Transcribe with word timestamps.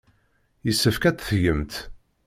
Yessefk 0.65 1.03
ad 1.09 1.15
t-tgemt. 1.17 1.73